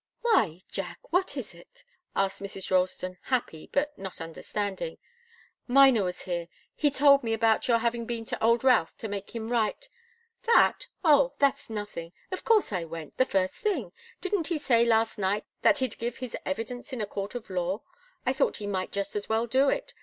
"Why 0.21 0.63
Jack? 0.71 1.13
What 1.13 1.37
is 1.37 1.53
it?" 1.53 1.83
asked 2.15 2.41
Mrs. 2.41 2.71
Ralston, 2.71 3.19
happy, 3.25 3.69
but 3.71 3.95
not 3.99 4.19
understanding. 4.19 4.97
"Miner 5.67 6.03
was 6.03 6.21
here 6.23 6.47
he 6.73 6.89
told 6.89 7.23
me 7.23 7.33
about 7.33 7.67
your 7.67 7.77
having 7.77 8.07
been 8.07 8.25
to 8.25 8.43
old 8.43 8.63
Routh 8.63 8.97
to 8.97 9.07
make 9.07 9.35
him 9.35 9.51
write" 9.51 9.89
"That? 10.47 10.87
Oh 11.05 11.35
that's 11.37 11.69
nothing. 11.69 12.13
Of 12.31 12.43
course 12.43 12.73
I 12.73 12.83
went 12.83 13.17
the 13.17 13.27
first 13.27 13.57
thing. 13.57 13.91
Didn't 14.21 14.47
he 14.47 14.57
say 14.57 14.83
last 14.85 15.19
night 15.19 15.45
that 15.61 15.77
he'd 15.77 15.99
give 15.99 16.17
his 16.17 16.35
evidence 16.47 16.91
in 16.91 16.99
a 17.01 17.05
court 17.05 17.35
of 17.35 17.51
law? 17.51 17.83
I 18.25 18.33
thought 18.33 18.57
he 18.57 18.65
might 18.65 18.91
just 18.91 19.15
as 19.15 19.29
well 19.29 19.45
do 19.45 19.69
it. 19.69 19.93